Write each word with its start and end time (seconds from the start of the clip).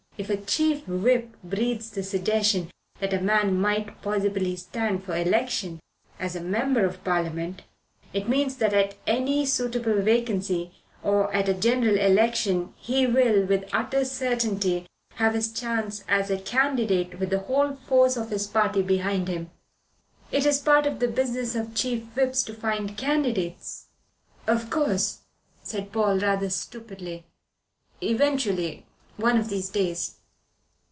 If 0.17 0.29
a 0.29 0.37
Chief 0.37 0.87
Whip 0.87 1.35
breathes 1.43 1.89
the 1.89 2.03
suggestion 2.03 2.69
that 2.99 3.11
a 3.11 3.19
man 3.19 3.59
might 3.59 4.03
possibly 4.03 4.55
stand 4.55 5.03
for 5.03 5.15
election 5.17 5.79
as 6.19 6.35
a 6.35 6.41
Member 6.41 6.85
of 6.85 7.03
Parliament, 7.03 7.63
it 8.13 8.29
means 8.29 8.57
that 8.57 8.71
at 8.71 8.93
any 9.07 9.47
suitable 9.47 9.99
vacancy, 10.03 10.73
or 11.01 11.33
at 11.33 11.49
a 11.49 11.55
general 11.55 11.97
election, 11.97 12.71
he 12.77 13.07
will, 13.07 13.45
with 13.47 13.67
utter 13.73 14.05
certainty, 14.05 14.85
have 15.15 15.33
his 15.33 15.51
chance 15.51 16.03
as 16.07 16.29
a 16.29 16.37
candidate 16.37 17.19
with 17.19 17.31
the 17.31 17.39
whole 17.39 17.73
force 17.87 18.15
of 18.15 18.29
his 18.29 18.45
party 18.45 18.83
behind 18.83 19.27
him. 19.27 19.49
It 20.31 20.45
is 20.45 20.59
part 20.59 20.85
of 20.85 20.99
the 20.99 21.07
business 21.07 21.55
of 21.55 21.73
Chief 21.73 22.03
Whips 22.15 22.43
to 22.43 22.53
find 22.53 22.95
candidates. 22.95 23.87
"Of 24.45 24.69
course," 24.69 25.21
said 25.63 25.91
Paul, 25.91 26.19
rather 26.19 26.51
stupidly. 26.51 27.25
"Eventually. 28.03 28.85
One 29.17 29.37
of 29.37 29.49
these 29.49 29.69
days." 29.69 30.15